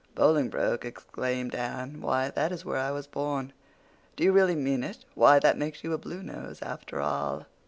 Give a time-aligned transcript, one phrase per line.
[0.15, 2.01] "Bolingbroke!" exclaimed Anne.
[2.01, 3.53] "Why, that is where I was born."
[4.15, 5.05] "Do you really mean it?
[5.13, 7.45] Why, that makes you a Bluenose after all."